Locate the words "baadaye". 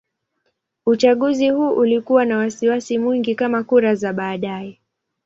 4.13-4.79